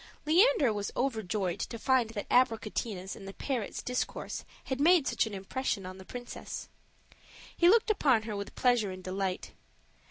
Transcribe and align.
Leander 0.25 0.73
was 0.73 0.89
overjoyed 0.97 1.59
to 1.59 1.77
find 1.77 2.09
that 2.09 2.27
Abricotina's 2.29 3.15
and 3.15 3.27
the 3.27 3.35
parrot's 3.35 3.83
discourse 3.83 4.43
had 4.63 4.81
made 4.81 5.05
such 5.07 5.27
an 5.27 5.35
impression 5.35 5.85
on 5.85 5.99
the 5.99 6.05
princess. 6.05 6.69
He 7.55 7.69
looked 7.69 7.91
upon 7.91 8.23
her 8.23 8.35
with 8.35 8.55
pleasure 8.55 8.89
and 8.89 9.03
delight. 9.03 9.51